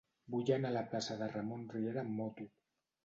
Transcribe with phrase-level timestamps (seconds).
[0.35, 2.49] Vull anar a la plaça de Ramon Riera amb moto.